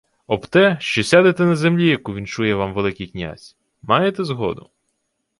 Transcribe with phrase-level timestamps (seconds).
[0.27, 3.55] —Об те, що сядете на землі, яку віншує вам Великий князь.
[3.81, 4.69] Маєте згоду?